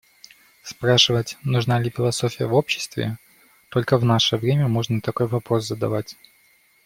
[0.63, 3.19] Спрашивать «нужна ли философия в обществе»-
[3.69, 6.15] только в наше время можно такой вопрос задавать.